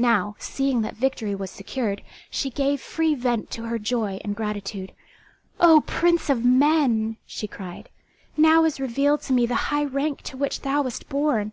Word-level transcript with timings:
Now, 0.00 0.34
seeing 0.38 0.80
that 0.80 0.96
victory 0.96 1.34
was 1.34 1.50
secured, 1.50 2.00
she 2.30 2.48
gave 2.48 2.80
free 2.80 3.14
vent 3.14 3.50
to 3.50 3.64
her 3.64 3.78
joy 3.78 4.18
and 4.24 4.34
gratitude. 4.34 4.92
"O 5.60 5.82
prince 5.86 6.30
of 6.30 6.42
men!" 6.42 7.18
she 7.26 7.46
cried, 7.46 7.90
"now 8.34 8.64
is 8.64 8.80
revealed 8.80 9.20
to 9.24 9.34
me 9.34 9.44
the 9.44 9.68
high 9.68 9.84
rank 9.84 10.22
to 10.22 10.38
which 10.38 10.62
thou 10.62 10.80
wast 10.80 11.10
born. 11.10 11.52